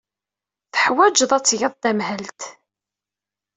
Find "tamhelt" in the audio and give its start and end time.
1.81-2.41